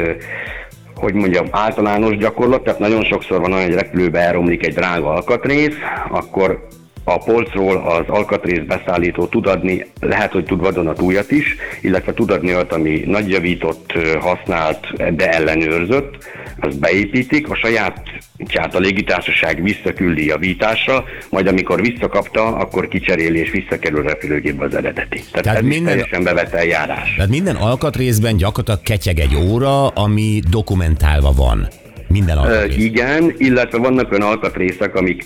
hogy 0.96 1.14
mondjam, 1.14 1.46
általános 1.52 2.18
gyakorlat, 2.18 2.64
tehát 2.64 2.80
nagyon 2.80 3.04
sokszor 3.04 3.40
van 3.40 3.54
olyan, 3.54 3.66
hogy 3.66 3.74
repülőbe 3.74 4.20
elromlik 4.20 4.66
egy 4.66 4.74
drága 4.74 5.14
alkatrész, 5.14 5.76
akkor 6.10 6.68
a 7.14 7.18
polcról 7.18 7.78
az 7.78 8.04
alkatrész 8.08 8.64
beszállító 8.68 9.26
tud 9.26 9.48
adni, 9.48 9.86
lehet, 10.00 10.32
hogy 10.32 10.44
tud 10.44 10.60
vadonatújat 10.60 11.32
is, 11.32 11.56
illetve 11.82 12.14
tud 12.14 12.32
adni 12.32 12.54
olyat, 12.54 12.72
ami 12.72 13.04
nagyjavított, 13.06 13.94
használt, 14.20 15.14
de 15.16 15.32
ellenőrzött, 15.32 16.18
azt 16.60 16.80
beépítik, 16.80 17.50
a 17.50 17.56
saját 17.56 18.02
tehát 18.48 18.76
a 18.76 18.80
légitársaság 18.80 19.64
visszaküldi 19.64 20.26
javításra, 20.26 21.04
majd 21.30 21.48
amikor 21.48 21.82
visszakapta, 21.82 22.46
akkor 22.56 22.88
kicseréli 22.88 23.40
és 23.40 23.52
visszakerül 23.52 24.00
a 24.00 24.08
repülőgépbe 24.10 24.66
az 24.66 24.76
eredeti. 24.76 25.24
Tehát, 25.32 25.44
Tehát 25.44 25.58
ez 25.58 25.64
minden... 25.64 25.86
teljesen 25.86 26.24
bevett 26.24 26.54
eljárás. 26.54 27.14
Tehát 27.16 27.30
minden 27.30 27.56
alkatrészben 27.56 28.38
gyakorlatilag 28.38 28.82
ketyeg 28.82 29.20
egy 29.20 29.36
óra, 29.36 29.88
ami 29.88 30.42
dokumentálva 30.50 31.32
van. 31.32 31.68
Minden 32.12 32.38
alkatrész. 32.38 32.78
Igen, 32.78 33.34
illetve 33.38 33.78
vannak 33.78 34.12
olyan 34.12 34.28
alkatrészek, 34.28 34.96
amik 34.96 35.24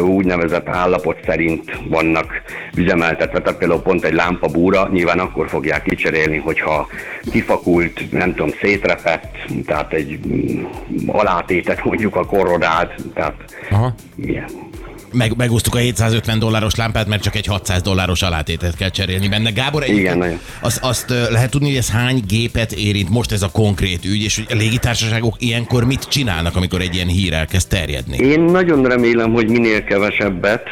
úgynevezett 0.00 0.68
állapot 0.68 1.18
szerint 1.26 1.78
vannak 1.88 2.26
üzemeltetve, 2.74 3.40
tehát 3.40 3.58
például 3.58 3.82
pont 3.82 4.04
egy 4.04 4.12
lámpabúra 4.12 4.88
nyilván 4.92 5.18
akkor 5.18 5.48
fogják 5.48 5.82
kicserélni, 5.82 6.36
hogyha 6.36 6.88
kifakult, 7.30 8.10
nem 8.10 8.34
tudom, 8.34 8.50
szétrepett, 8.60 9.36
tehát 9.66 9.92
egy 9.92 10.18
mm, 10.26 10.64
alátétet 11.06 11.84
mondjuk 11.84 12.16
a 12.16 12.24
korrodált, 12.24 12.94
tehát 13.14 13.34
Aha. 13.70 13.94
ilyen. 14.16 14.67
Meg, 15.12 15.36
megúsztuk 15.36 15.74
a 15.74 15.78
750 15.78 16.38
dolláros 16.38 16.74
lámpát, 16.74 17.06
mert 17.06 17.22
csak 17.22 17.34
egy 17.34 17.46
600 17.46 17.82
dolláros 17.82 18.22
alátétet 18.22 18.76
kell 18.76 18.88
cserélni 18.88 19.28
benne. 19.28 19.50
Gábor, 19.50 19.88
Igen, 19.88 20.18
nagyon. 20.18 20.40
azt, 20.60 20.78
azt 20.82 21.10
lehet 21.30 21.50
tudni, 21.50 21.68
hogy 21.68 21.76
ez 21.76 21.90
hány 21.90 22.22
gépet 22.28 22.72
érint 22.72 23.08
most 23.08 23.32
ez 23.32 23.42
a 23.42 23.50
konkrét 23.52 24.04
ügy, 24.04 24.22
és 24.22 24.36
hogy 24.36 24.46
a 24.50 24.60
légitársaságok 24.60 25.34
ilyenkor 25.38 25.84
mit 25.84 26.08
csinálnak, 26.08 26.56
amikor 26.56 26.80
egy 26.80 26.94
ilyen 26.94 27.06
hír 27.06 27.32
elkezd 27.32 27.68
terjedni? 27.68 28.16
Én 28.16 28.40
nagyon 28.40 28.84
remélem, 28.84 29.32
hogy 29.32 29.48
minél 29.48 29.84
kevesebbet, 29.84 30.70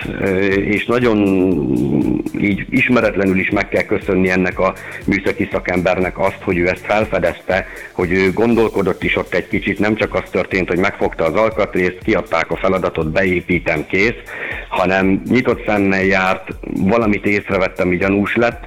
és 0.67 0.87
nagyon 0.87 1.19
így 2.41 2.67
ismeretlenül 2.71 3.39
is 3.39 3.51
meg 3.51 3.69
kell 3.69 3.83
köszönni 3.83 4.31
ennek 4.31 4.59
a 4.59 4.75
műszaki 5.05 5.49
szakembernek 5.53 6.19
azt, 6.19 6.41
hogy 6.43 6.59
ő 6.59 6.69
ezt 6.69 6.85
felfedezte, 6.85 7.67
hogy 7.93 8.13
ő 8.13 8.33
gondolkodott 8.33 9.03
is 9.03 9.17
ott 9.17 9.35
egy 9.35 9.49
kicsit, 9.49 9.79
nem 9.79 9.97
csak 9.97 10.15
az 10.15 10.31
történt, 10.31 10.69
hogy 10.69 10.79
megfogta 10.79 11.25
az 11.25 11.35
alkatrészt, 11.35 11.99
kiadták 12.05 12.51
a 12.51 12.57
feladatot, 12.57 13.11
beépítem, 13.11 13.87
kész, 13.87 14.15
hanem 14.69 15.23
nyitott 15.29 15.65
szemmel 15.67 16.05
járt, 16.05 16.49
valamit 16.75 17.27
észrevett, 17.27 17.81
ami 17.81 17.97
gyanús 17.97 18.37
lett, 18.37 18.67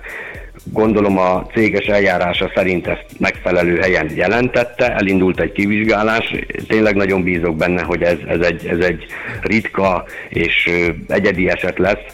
Gondolom 0.64 1.18
a 1.18 1.46
céges 1.54 1.86
eljárása 1.86 2.52
szerint 2.56 2.88
ezt 2.88 3.06
megfelelő 3.18 3.78
helyen 3.78 4.10
jelentette, 4.16 4.96
elindult 4.96 5.40
egy 5.40 5.52
kivizsgálás. 5.52 6.36
Tényleg 6.68 6.96
nagyon 6.96 7.24
bízok 7.24 7.56
benne, 7.56 7.82
hogy 7.82 8.02
ez, 8.02 8.18
ez, 8.28 8.40
egy, 8.40 8.66
ez 8.66 8.80
egy 8.80 9.06
ritka 9.42 10.06
és 10.30 10.70
egyedi 11.08 11.50
eset 11.50 11.78
lesz, 11.78 12.06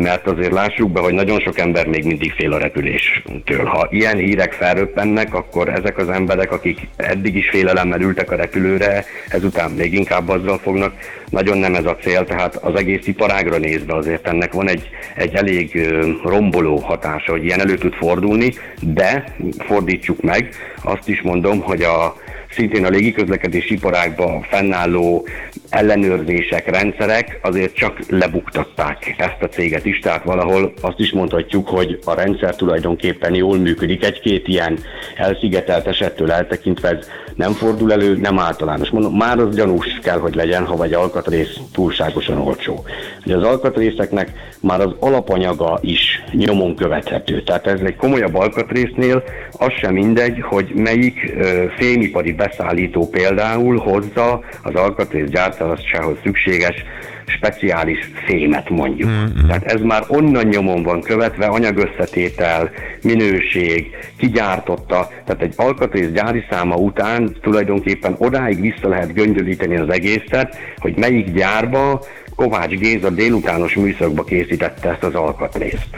mert 0.00 0.26
azért 0.26 0.52
lássuk 0.52 0.90
be, 0.90 1.00
hogy 1.00 1.14
nagyon 1.14 1.40
sok 1.40 1.58
ember 1.58 1.86
még 1.86 2.04
mindig 2.04 2.32
fél 2.32 2.52
a 2.52 2.58
repüléstől. 2.58 3.64
Ha 3.64 3.88
ilyen 3.90 4.16
hírek 4.16 4.52
felröppennek, 4.52 5.34
akkor 5.34 5.68
ezek 5.68 5.98
az 5.98 6.08
emberek, 6.08 6.52
akik 6.52 6.88
eddig 6.96 7.36
is 7.36 7.48
félelemmel 7.48 8.00
ültek 8.00 8.30
a 8.30 8.36
repülőre, 8.36 9.04
ezután 9.28 9.70
még 9.70 9.94
inkább 9.94 10.28
azzal 10.28 10.58
fognak. 10.58 10.94
Nagyon 11.30 11.58
nem 11.58 11.74
ez 11.74 11.84
a 11.84 11.96
cél, 11.96 12.24
tehát 12.24 12.56
az 12.56 12.74
egész 12.74 13.06
iparágra 13.06 13.58
nézve 13.58 13.94
azért 13.94 14.26
ennek 14.26 14.52
van 14.52 14.68
egy, 14.68 14.88
egy 15.16 15.34
elég 15.34 15.88
romboló 16.24 16.76
hatása, 16.76 17.32
hogy 17.32 17.44
ilyen 17.44 17.60
elő 17.60 17.74
tud 17.74 17.94
fordulni, 17.94 18.52
de 18.80 19.24
fordítsuk 19.58 20.22
meg, 20.22 20.48
azt 20.82 21.08
is 21.08 21.22
mondom, 21.22 21.60
hogy 21.60 21.82
a 21.82 22.16
szintén 22.50 22.84
a 22.84 22.88
légiközlekedés 22.88 23.70
iparágban 23.70 24.42
fennálló 24.42 25.26
ellenőrzések, 25.72 26.70
rendszerek 26.70 27.38
azért 27.42 27.74
csak 27.74 27.98
lebuktatták 28.08 29.14
ezt 29.18 29.42
a 29.42 29.48
céget 29.48 29.84
is, 29.84 29.98
tehát 29.98 30.24
valahol 30.24 30.72
azt 30.80 30.98
is 30.98 31.12
mondhatjuk, 31.12 31.68
hogy 31.68 31.98
a 32.04 32.14
rendszer 32.14 32.56
tulajdonképpen 32.56 33.34
jól 33.34 33.58
működik. 33.58 34.04
Egy-két 34.04 34.48
ilyen 34.48 34.78
elszigetelt 35.16 35.86
esettől 35.86 36.32
eltekintve 36.32 36.88
ez 36.88 37.08
nem 37.36 37.52
fordul 37.52 37.92
elő, 37.92 38.16
nem 38.16 38.38
általános. 38.38 38.90
Mondom, 38.90 39.14
már 39.16 39.38
az 39.38 39.54
gyanús 39.54 39.98
kell, 40.02 40.18
hogy 40.18 40.34
legyen, 40.34 40.64
ha 40.64 40.76
vagy 40.76 40.92
alkatrész 40.92 41.56
túlságosan 41.72 42.38
olcsó. 42.38 42.84
Ugye 43.24 43.36
az 43.36 43.42
alkatrészeknek 43.42 44.30
már 44.60 44.80
az 44.80 44.94
alapanyaga 44.98 45.78
is 45.82 46.24
nyomon 46.32 46.76
követhető. 46.76 47.42
Tehát 47.42 47.66
ez 47.66 47.80
egy 47.80 47.96
komolyabb 47.96 48.34
alkatrésznél 48.34 49.22
az 49.52 49.72
sem 49.80 49.92
mindegy, 49.92 50.40
hogy 50.40 50.72
melyik 50.74 51.34
fémipari 51.76 52.32
beszállító 52.32 53.08
például 53.08 53.76
hozza 53.76 54.40
az 54.62 54.74
alkatrész 54.74 55.28
gyártásához 55.62 56.16
szükséges 56.22 56.84
speciális 57.26 58.10
fémet 58.26 58.70
mondjuk. 58.70 59.10
Mm-hmm. 59.10 59.46
Tehát 59.46 59.64
ez 59.64 59.80
már 59.80 60.04
onnan 60.08 60.46
nyomon 60.46 60.82
van 60.82 61.00
követve, 61.00 61.46
anyagösszetétel, 61.46 62.70
minőség, 63.02 63.96
kigyártotta, 64.16 65.10
tehát 65.24 65.42
egy 65.42 65.54
alkatrész 65.56 66.10
gyári 66.10 66.44
száma 66.50 66.74
után 66.76 67.36
tulajdonképpen 67.40 68.14
odáig 68.18 68.60
vissza 68.60 68.88
lehet 68.88 69.14
göngyölíteni 69.14 69.76
az 69.76 69.88
egészet, 69.88 70.56
hogy 70.76 70.96
melyik 70.96 71.32
gyárba 71.32 72.04
Kovács 72.36 72.74
Géza 72.74 73.10
délutános 73.10 73.74
műszakba 73.74 74.24
készítette 74.24 74.90
ezt 74.90 75.04
az 75.04 75.14
alkatrészt. 75.14 75.88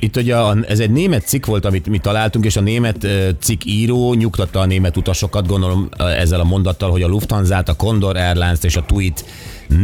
Itt 0.00 0.16
ugye 0.16 0.36
a, 0.36 0.56
ez 0.68 0.78
egy 0.78 0.90
német 0.90 1.26
cikk 1.26 1.46
volt, 1.46 1.64
amit 1.64 1.88
mi 1.88 1.98
találtunk, 1.98 2.44
és 2.44 2.56
a 2.56 2.60
német 2.60 3.06
cikk 3.40 3.64
író 3.64 4.14
nyugtatta 4.14 4.60
a 4.60 4.66
német 4.66 4.96
utasokat, 4.96 5.46
gondolom 5.46 5.88
ezzel 5.98 6.40
a 6.40 6.44
mondattal, 6.44 6.90
hogy 6.90 7.02
a 7.02 7.08
Lufthansa-t, 7.08 7.68
a 7.68 7.74
Condor 7.74 8.16
Airlines-t 8.16 8.64
és 8.64 8.76
a 8.76 8.84
TUI-t 8.86 9.24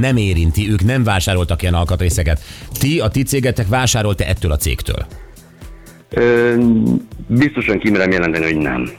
nem 0.01 0.17
érinti, 0.17 0.71
ők 0.71 0.85
nem 0.85 1.05
vásároltak 1.05 1.63
ilyen 1.63 1.75
alkatrészeket. 1.75 2.41
Ti, 2.79 3.01
a 3.01 3.09
ti 3.09 3.23
cégetek 3.23 3.69
vásárolta 3.69 4.25
ettől 4.25 4.53
a 4.53 4.57
cégtől? 4.57 5.07
Ö, 6.11 6.55
biztosan 7.27 7.79
kimerem 7.79 8.11
jelenteni, 8.11 8.45
hogy 8.45 8.57
nem. 8.57 8.91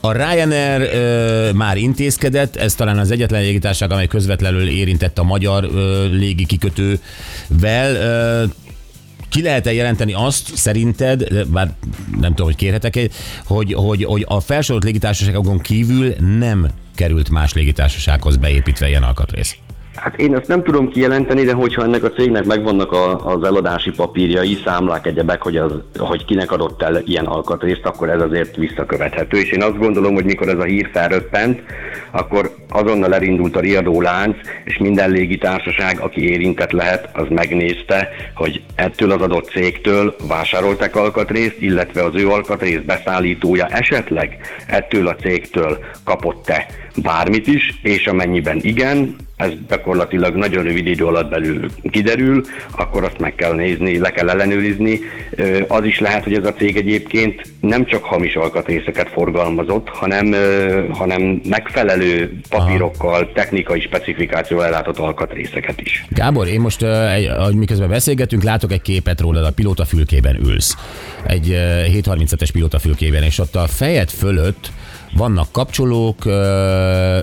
A 0.00 0.12
Ryanair 0.12 0.80
ö, 0.80 1.52
már 1.52 1.76
intézkedett, 1.76 2.56
ez 2.56 2.74
talán 2.74 2.98
az 2.98 3.10
egyetlen 3.10 3.42
légitársaság, 3.42 3.90
amely 3.90 4.06
közvetlenül 4.06 4.68
érintett 4.68 5.18
a 5.18 5.22
magyar 5.22 5.64
ö, 5.64 6.06
légi 6.06 6.46
kikötővel. 6.46 7.94
Ö, 7.94 8.44
ki 9.28 9.42
lehet-e 9.42 9.72
jelenteni 9.72 10.12
azt 10.12 10.56
szerinted, 10.56 11.46
bár 11.46 11.74
nem 12.20 12.30
tudom, 12.30 12.46
hogy 12.46 12.56
kérhetek 12.56 13.10
hogy, 13.44 13.72
hogy, 13.72 14.04
hogy 14.04 14.24
a 14.28 14.40
felsorolt 14.40 14.84
légitársaságokon 14.84 15.60
kívül 15.60 16.14
nem 16.38 16.70
került 16.94 17.30
más 17.30 17.52
légitársasághoz 17.52 18.36
beépítve 18.36 18.88
ilyen 18.88 19.02
alkatrész? 19.02 19.56
Hát 19.96 20.16
én 20.16 20.34
ezt 20.34 20.48
nem 20.48 20.62
tudom 20.62 20.88
kijelenteni, 20.88 21.42
de 21.42 21.52
hogyha 21.52 21.82
ennek 21.82 22.04
a 22.04 22.10
cégnek 22.10 22.44
megvannak 22.44 22.92
a, 22.92 23.26
az 23.26 23.44
eladási 23.44 23.90
papírjai, 23.90 24.58
számlák, 24.64 25.06
egyebek, 25.06 25.42
hogy, 25.42 25.56
az, 25.56 25.72
hogy 25.98 26.24
kinek 26.24 26.52
adott 26.52 26.82
el 26.82 27.02
ilyen 27.04 27.24
alkatrészt, 27.24 27.84
akkor 27.84 28.08
ez 28.08 28.20
azért 28.20 28.56
visszakövethető. 28.56 29.38
És 29.38 29.50
én 29.50 29.62
azt 29.62 29.78
gondolom, 29.78 30.14
hogy 30.14 30.24
mikor 30.24 30.48
ez 30.48 30.58
a 30.58 30.64
hír 30.64 30.90
felröppent, 30.92 31.62
akkor 32.10 32.54
azonnal 32.68 33.14
elindult 33.14 33.56
a 33.56 33.60
riadó 33.60 34.00
lánc, 34.00 34.36
és 34.64 34.78
minden 34.78 35.10
légitársaság, 35.10 36.00
aki 36.00 36.30
érintett 36.30 36.70
lehet, 36.70 37.08
az 37.12 37.26
megnézte, 37.28 38.08
hogy 38.34 38.62
ettől 38.74 39.10
az 39.10 39.20
adott 39.20 39.50
cégtől 39.50 40.14
vásároltak 40.28 40.96
alkatrészt, 40.96 41.60
illetve 41.60 42.02
az 42.02 42.14
ő 42.14 42.28
alkatrész 42.28 42.80
beszállítója 42.86 43.66
esetleg 43.66 44.38
ettől 44.66 45.06
a 45.06 45.14
cégtől 45.14 45.78
kapott-e 46.04 46.66
bármit 47.02 47.46
is, 47.46 47.78
és 47.82 48.06
amennyiben 48.06 48.58
igen, 48.62 49.16
ez 49.36 49.50
gyakorlatilag 49.68 50.34
nagyon 50.34 50.64
rövid 50.64 50.86
idő 50.86 51.04
alatt 51.06 51.30
belül 51.30 51.70
kiderül, 51.90 52.44
akkor 52.70 53.04
azt 53.04 53.18
meg 53.18 53.34
kell 53.34 53.54
nézni, 53.54 53.98
le 53.98 54.10
kell 54.10 54.28
ellenőrizni. 54.28 55.00
Az 55.68 55.84
is 55.84 56.00
lehet, 56.00 56.24
hogy 56.24 56.34
ez 56.34 56.44
a 56.44 56.52
cég 56.52 56.76
egyébként 56.76 57.42
nem 57.60 57.84
csak 57.86 58.04
hamis 58.04 58.34
alkatrészeket 58.34 59.08
forgalmazott, 59.08 59.88
hanem, 59.88 60.34
hanem 60.90 61.40
megfelelő 61.48 62.40
papírokkal, 62.48 63.32
technikai 63.32 63.80
specifikációval 63.80 64.66
ellátott 64.66 64.98
alkatrészeket 64.98 65.80
is. 65.80 66.04
Gábor, 66.08 66.46
én 66.46 66.60
most, 66.60 66.82
ahogy 66.82 67.54
miközben 67.54 67.88
beszélgetünk, 67.88 68.42
látok 68.42 68.72
egy 68.72 68.82
képet 68.82 69.20
rólad, 69.20 69.44
a 69.44 69.52
pilótafülkében 69.52 70.36
ülsz. 70.44 70.76
Egy 71.26 71.48
uh, 71.48 71.56
737-es 71.56 72.48
pilótafülkében, 72.52 73.22
és 73.22 73.38
ott 73.38 73.54
a 73.54 73.66
fejed 73.66 74.10
fölött 74.10 74.70
vannak 75.16 75.52
kapcsolók, 75.52 76.24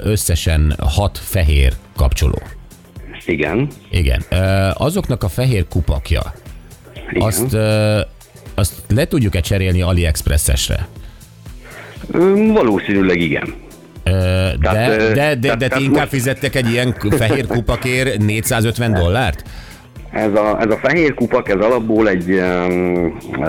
összesen 0.04 0.76
hat 0.80 1.18
fehér 1.18 1.74
kapcsoló. 1.96 2.42
Igen. 3.26 3.68
Igen. 3.92 4.24
Azoknak 4.74 5.24
a 5.24 5.28
fehér 5.30 5.68
kupakja, 5.68 6.34
igen. 7.12 7.28
azt, 7.28 7.58
azt 8.56 8.74
le 8.88 9.06
tudjuk-e 9.06 9.40
cserélni 9.40 9.82
AliExpress-esre? 9.82 10.88
Valószínűleg 12.54 13.22
igen. 13.22 13.54
De, 14.04 14.58
Tehát, 14.62 14.98
de, 14.98 15.14
de, 15.14 15.36
de, 15.36 15.36
de 15.36 15.50
ti 15.56 15.68
tehát 15.68 15.80
inkább 15.80 15.96
most- 16.00 16.10
fizettek 16.10 16.56
egy 16.56 16.70
ilyen 16.72 16.96
fehér 17.10 17.48
kupakért 17.48 18.18
450 18.18 18.94
dollárt? 18.94 19.44
Ez 20.12 20.34
a, 20.36 20.58
ez 20.60 20.72
a 20.72 20.78
fehér 20.78 21.14
kupak, 21.14 21.50
ez 21.50 21.60
alapból 21.60 22.10
egy, 22.10 22.30
um, 22.30 23.18
uh, 23.32 23.46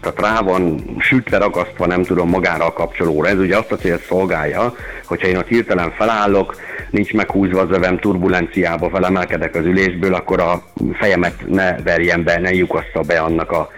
tehát 0.00 0.20
rá 0.20 0.40
van 0.40 0.84
sütve, 0.98 1.38
ragasztva, 1.38 1.86
nem 1.86 2.02
tudom, 2.02 2.28
magára 2.28 2.64
a 2.64 2.72
kapcsolóra. 2.72 3.28
Ez 3.28 3.38
ugye 3.38 3.56
azt 3.56 3.72
a 3.72 3.76
célt 3.76 4.04
szolgálja, 4.04 4.74
hogyha 5.06 5.28
én 5.28 5.36
ott 5.36 5.46
hirtelen 5.46 5.90
felállok, 5.90 6.56
nincs 6.90 7.12
meghúzva 7.12 7.60
az 7.60 7.70
övem, 7.70 7.98
turbulenciába 7.98 8.90
felemelkedek 8.90 9.54
az 9.54 9.64
ülésből, 9.64 10.14
akkor 10.14 10.40
a 10.40 10.62
fejemet 10.92 11.34
ne 11.46 11.76
verjen 11.82 12.24
be, 12.24 12.38
ne 12.38 12.52
lyukassza 12.52 13.00
be 13.00 13.18
annak 13.18 13.50
a, 13.50 13.68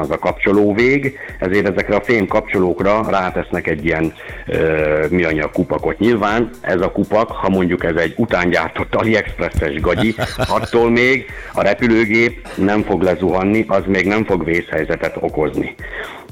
az 0.00 0.10
a 0.10 0.18
kapcsolóvég. 0.18 1.18
Ezért 1.38 1.68
ezekre 1.68 1.96
a 1.96 2.00
fém 2.00 2.26
kapcsolókra 2.26 3.10
rátesznek 3.10 3.66
egy 3.66 3.84
ilyen 3.84 4.12
uh, 4.46 5.10
műanyag 5.10 5.50
kupakot. 5.50 5.98
Nyilván 5.98 6.50
ez 6.60 6.80
a 6.80 6.90
kupak, 6.90 7.30
ha 7.30 7.48
mondjuk 7.48 7.84
ez 7.84 7.96
egy 7.96 8.14
utángyártott 8.16 8.94
AliExpress-es 8.94 9.80
gagyi, 9.80 10.14
attól 10.48 10.90
még 10.90 11.26
a 11.52 11.62
repülőgép 11.62 12.48
nem 12.54 12.82
fog 12.82 13.02
lezuhanni, 13.02 13.64
az 13.68 13.82
még 13.86 14.06
nem 14.06 14.24
fog 14.24 14.44
vészhelyzetet 14.44 15.16
okozni. 15.20 15.74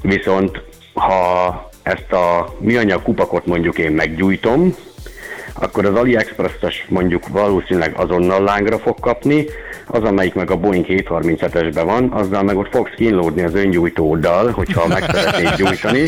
Viszont 0.01 0.61
ha 0.93 1.69
ezt 1.83 2.11
a 2.11 2.55
műanyag 2.59 3.01
kupakot 3.01 3.45
mondjuk 3.45 3.77
én 3.77 3.91
meggyújtom, 3.91 4.75
akkor 5.53 5.85
az 5.85 5.95
AliExpress-es 5.95 6.85
mondjuk 6.89 7.27
valószínűleg 7.27 7.93
azonnal 7.95 8.43
lángra 8.43 8.79
fog 8.79 8.99
kapni, 8.99 9.45
az, 9.87 10.03
amelyik 10.03 10.33
meg 10.33 10.51
a 10.51 10.55
Boeing 10.55 10.85
737-esben 10.87 11.83
van, 11.85 12.11
azzal 12.11 12.43
meg 12.43 12.57
ott 12.57 12.71
fogsz 12.71 12.91
kínlódni 12.95 13.41
az 13.41 13.55
öngyújtóddal, 13.55 14.51
hogyha 14.51 14.87
meg 14.87 15.03
szeretnéd 15.03 15.55
gyújtani, 15.55 16.03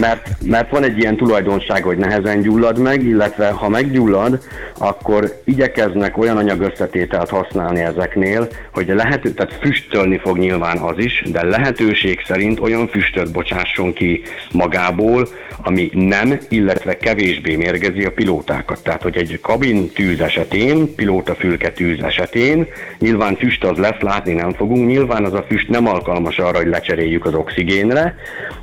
mert, 0.00 0.28
mert 0.44 0.70
van 0.70 0.82
egy 0.82 0.98
ilyen 0.98 1.16
tulajdonság, 1.16 1.82
hogy 1.82 1.96
nehezen 1.96 2.40
gyullad 2.40 2.78
meg, 2.78 3.02
illetve 3.02 3.50
ha 3.50 3.68
meggyullad, 3.68 4.38
akkor 4.78 5.40
igyekeznek 5.44 6.18
olyan 6.18 6.36
anyagösszetételt 6.36 7.30
használni 7.30 7.80
ezeknél, 7.80 8.48
hogy 8.72 8.88
lehető, 8.88 9.30
tehát 9.30 9.58
füstölni 9.60 10.18
fog 10.18 10.38
nyilván 10.38 10.78
az 10.78 10.98
is, 10.98 11.22
de 11.32 11.44
lehetőség 11.44 12.22
szerint 12.26 12.60
olyan 12.60 12.88
füstöt 12.88 13.32
bocsásson 13.32 13.92
ki 13.92 14.22
magából, 14.52 15.28
ami 15.62 15.90
nem, 15.92 16.38
illetve 16.48 16.96
kevésbé 16.96 17.56
mérgezi 17.56 18.04
a 18.04 18.10
pilótákat. 18.46 18.82
Tehát, 18.82 19.02
hogy 19.02 19.16
egy 19.16 19.38
kabin 19.42 19.90
tűz 19.92 20.20
esetén, 20.20 20.94
pilótafülke 20.94 21.70
tűz 21.70 22.02
esetén, 22.02 22.66
nyilván 22.98 23.36
füst 23.36 23.64
az 23.64 23.78
lesz, 23.78 24.00
látni 24.00 24.32
nem 24.32 24.52
fogunk, 24.52 24.86
nyilván 24.86 25.24
az 25.24 25.32
a 25.32 25.44
füst 25.48 25.68
nem 25.68 25.86
alkalmas 25.86 26.38
arra, 26.38 26.56
hogy 26.56 26.66
lecseréljük 26.66 27.24
az 27.26 27.34
oxigénre, 27.34 28.14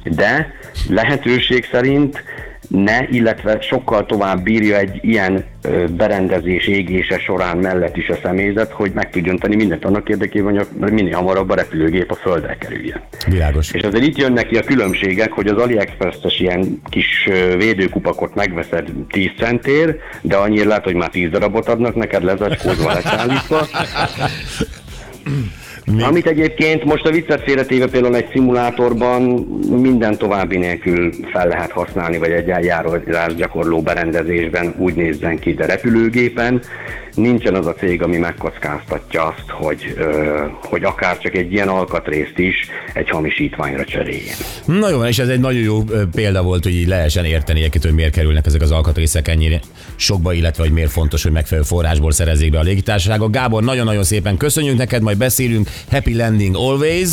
de 0.03 0.53
lehetőség 0.89 1.67
szerint 1.71 2.23
ne, 2.67 3.08
illetve 3.10 3.62
sokkal 3.62 4.05
tovább 4.05 4.43
bírja 4.43 4.77
egy 4.77 5.00
ilyen 5.01 5.46
berendezés 5.89 6.67
égése 6.67 7.20
során 7.20 7.58
mellett 7.58 7.98
is 7.98 8.10
a 8.10 8.17
személyzet, 8.24 8.72
hogy 8.72 8.92
meg 8.92 9.09
tudjon 9.09 9.37
tenni 9.37 9.55
mindent 9.55 9.85
annak 9.85 10.09
érdekében, 10.09 10.68
hogy 10.81 10.92
minél 10.92 11.16
hamarabb 11.16 11.50
a 11.50 11.55
repülőgép 11.55 12.11
a 12.11 12.16
földre 12.16 12.57
kerüljön. 12.59 13.01
Világos. 13.27 13.72
És 13.72 13.83
azért 13.83 14.03
itt 14.03 14.18
jönnek 14.18 14.48
ki 14.48 14.57
a 14.57 14.64
különbségek, 14.64 15.31
hogy 15.31 15.48
az 15.48 15.61
AliExpress-es 15.61 16.40
ilyen 16.40 16.81
kis 16.90 17.29
védőkupakot 17.57 18.35
megveszed 18.35 18.90
10 19.09 19.29
centér, 19.37 19.98
de 20.22 20.35
annyira 20.35 20.68
lehet, 20.68 20.83
hogy 20.83 20.96
már 20.96 21.09
10 21.09 21.29
darabot 21.29 21.68
adnak 21.68 21.96
neked 21.96 22.24
lezacskózva, 22.24 22.94
leszállítva. 22.94 23.68
Amit 26.01 26.27
egyébként 26.27 26.83
most 26.83 27.05
a 27.05 27.11
viccet 27.11 27.43
félretéve 27.43 27.87
például 27.87 28.15
egy 28.15 28.29
szimulátorban 28.31 29.22
minden 29.69 30.17
további 30.17 30.57
nélkül 30.57 31.11
fel 31.31 31.48
lehet 31.48 31.72
használni, 31.72 32.17
vagy 32.17 32.31
egy 32.31 32.50
eljárás 32.50 33.35
gyakorló 33.35 33.81
berendezésben 33.81 34.74
úgy 34.77 34.96
nézzen 34.96 35.39
ki, 35.39 35.53
de 35.53 35.65
repülőgépen 35.65 36.61
nincsen 37.15 37.55
az 37.55 37.65
a 37.65 37.73
cég, 37.73 38.01
ami 38.01 38.17
megkockáztatja 38.17 39.23
azt, 39.23 39.49
hogy, 39.49 39.93
ö, 39.97 40.45
hogy 40.61 40.83
akár 40.83 41.17
csak 41.17 41.35
egy 41.35 41.51
ilyen 41.51 41.67
alkatrészt 41.67 42.37
is 42.37 42.55
egy 42.93 43.09
hamisítványra 43.09 43.85
cseréljen. 43.85 44.35
Na 44.65 44.89
jó, 44.89 45.03
és 45.03 45.19
ez 45.19 45.27
egy 45.27 45.39
nagyon 45.39 45.61
jó 45.61 45.83
példa 46.11 46.43
volt, 46.43 46.63
hogy 46.63 46.75
így 46.75 46.87
lehessen 46.87 47.25
érteni 47.25 47.59
egyébként, 47.59 47.83
hogy 47.83 47.93
miért 47.93 48.13
kerülnek 48.13 48.45
ezek 48.45 48.61
az 48.61 48.71
alkatrészek 48.71 49.27
ennyire 49.27 49.59
sokba, 49.95 50.33
illetve 50.33 50.63
hogy 50.63 50.71
miért 50.71 50.91
fontos, 50.91 51.23
hogy 51.23 51.31
megfelelő 51.31 51.67
forrásból 51.67 52.11
szerezzék 52.11 52.51
be 52.51 52.59
a 52.59 52.63
légitársaságok. 52.63 53.31
Gábor, 53.31 53.63
nagyon-nagyon 53.63 54.03
szépen 54.03 54.37
köszönjük 54.37 54.77
neked, 54.77 55.01
majd 55.01 55.17
beszélünk. 55.17 55.67
Happy 55.91 56.15
landing 56.15 56.55
always. 56.55 57.09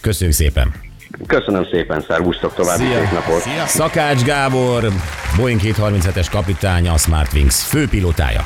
Köszönjük 0.00 0.36
szépen. 0.36 0.88
Köszönöm 1.26 1.66
szépen, 1.70 2.04
szervusztok 2.08 2.54
további 2.54 2.84
szép 2.84 3.12
napot! 3.12 3.40
Szia! 3.40 3.66
Szakács 3.66 4.22
Gábor, 4.22 4.88
Boeing 5.36 5.60
737-es 5.62 6.26
kapitánya, 6.30 6.92
a 6.92 6.96
Smartwings 6.96 7.62
főpilotája. 7.62 8.44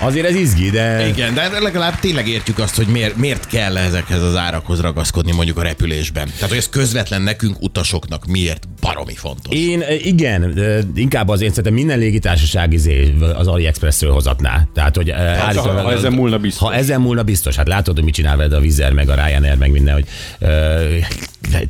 Azért 0.00 0.26
ez 0.26 0.34
izgi, 0.34 0.70
de... 0.70 1.08
Igen, 1.08 1.34
de 1.34 1.60
legalább 1.60 1.98
tényleg 1.98 2.28
értjük 2.28 2.58
azt, 2.58 2.76
hogy 2.76 2.86
miért, 2.86 3.16
miért 3.16 3.46
kell 3.46 3.76
ezekhez 3.76 4.22
az 4.22 4.36
árakhoz 4.36 4.80
ragaszkodni 4.80 5.32
mondjuk 5.32 5.58
a 5.58 5.62
repülésben. 5.62 6.30
Tehát, 6.34 6.48
hogy 6.48 6.58
ez 6.58 6.68
közvetlen 6.68 7.22
nekünk 7.22 7.62
utasoknak 7.62 8.26
miért 8.26 8.68
baromi 8.80 9.14
fontos. 9.14 9.54
Én 9.56 9.80
eh, 9.80 10.06
igen, 10.06 10.62
inkább 10.94 11.28
az 11.28 11.40
én 11.40 11.48
szerintem 11.48 11.74
minden 11.74 11.98
légitársaság 11.98 12.72
izé 12.72 13.14
az 13.34 13.46
AliExpressről 13.46 14.12
hozatná. 14.12 14.68
Tehát, 14.74 14.96
hogy 14.96 15.10
eh, 15.10 15.46
állítólag- 15.46 15.84
ha 15.84 15.92
ezen 15.92 16.12
múlna 16.12 16.38
biztos. 16.38 16.68
Ha 16.68 16.74
ezen 16.74 17.00
múlna 17.00 17.22
biztos. 17.22 17.56
Hát 17.56 17.68
látod, 17.68 17.94
hogy 17.94 18.04
mit 18.04 18.14
csinál 18.14 18.36
veled 18.36 18.52
a 18.52 18.60
Vizer, 18.60 18.92
meg 18.92 19.08
a 19.08 19.14
Ryanair, 19.14 19.56
meg 19.56 19.70
minden, 19.70 19.94
hogy 19.94 20.06
uh, 20.40 20.48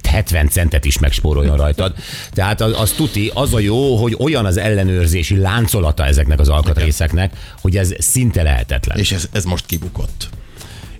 70 0.08 0.48
centet 0.48 0.84
is 0.84 0.98
megspóroljon 0.98 1.56
rajtad. 1.56 1.94
Tehát 2.30 2.60
az, 2.60 2.80
az 2.80 2.90
tuti, 2.90 3.30
az 3.34 3.54
a 3.54 3.58
jó, 3.58 3.96
hogy 3.96 4.16
olyan 4.18 4.46
az 4.46 4.56
ellenőrzési 4.56 5.36
láncolata 5.36 6.04
ezeknek 6.04 6.40
az 6.40 6.48
alkatrészeknek, 6.48 7.32
hogy 7.60 7.76
ez 7.76 7.92
szinte 7.98 8.42
lehetetlen. 8.42 8.98
És 8.98 9.12
ez, 9.12 9.28
ez 9.32 9.44
most 9.44 9.66
kibukott. 9.66 10.28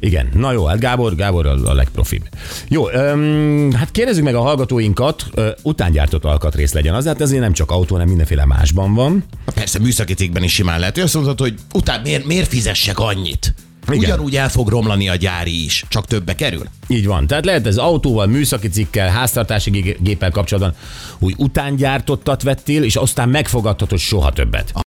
Igen, 0.00 0.28
na 0.34 0.52
jó, 0.52 0.64
hát 0.64 0.78
Gábor, 0.78 1.14
Gábor 1.14 1.46
a, 1.46 1.56
a 1.64 1.74
legprofibb. 1.74 2.28
Jó, 2.68 2.90
öm, 2.90 3.72
hát 3.72 3.90
kérdezzük 3.90 4.24
meg 4.24 4.34
a 4.34 4.40
hallgatóinkat, 4.40 5.26
ö, 5.34 5.50
utángyártott 5.62 6.24
alkatrész 6.24 6.72
legyen 6.72 6.94
az, 6.94 7.06
hát 7.06 7.20
ezért 7.20 7.40
nem 7.40 7.52
csak 7.52 7.70
autó, 7.70 7.92
hanem 7.92 8.08
mindenféle 8.08 8.46
másban 8.46 8.94
van. 8.94 9.24
Na 9.46 9.52
Persze 9.52 9.78
műszaki 9.78 10.14
cégben 10.14 10.42
is 10.42 10.52
simán 10.52 10.78
lehet. 10.78 10.98
Ő 10.98 11.02
azt 11.02 11.14
mondhatod, 11.14 11.48
hogy 11.48 11.58
utána 11.72 12.02
miért, 12.02 12.24
miért 12.24 12.48
fizessek 12.48 12.98
annyit? 12.98 13.54
Igen. 13.94 14.04
Ugyanúgy 14.10 14.36
el 14.36 14.48
fog 14.48 14.68
romlani 14.68 15.08
a 15.08 15.14
gyári 15.14 15.64
is, 15.64 15.84
csak 15.88 16.06
többe 16.06 16.34
kerül. 16.34 16.64
Így 16.86 17.06
van. 17.06 17.26
Tehát 17.26 17.44
lehet 17.44 17.66
ez 17.66 17.76
autóval, 17.76 18.26
műszaki 18.26 18.68
cikkel, 18.68 19.08
háztartási 19.08 19.70
gé- 19.70 20.02
géppel 20.02 20.30
kapcsolatban, 20.30 20.74
úgy 21.18 21.34
utángyártottat 21.36 22.42
vettél, 22.42 22.82
és 22.82 22.96
aztán 22.96 23.28
megfogadhatod 23.28 23.98
soha 23.98 24.32
többet. 24.32 24.72